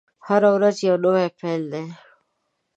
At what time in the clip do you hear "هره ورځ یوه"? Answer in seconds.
0.27-0.99